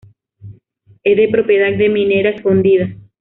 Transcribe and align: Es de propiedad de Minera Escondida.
Es 1.03 1.15
de 1.15 1.27
propiedad 1.31 1.77
de 1.77 1.87
Minera 1.87 2.31
Escondida. 2.31 2.87